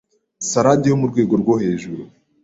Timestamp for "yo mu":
0.89-1.05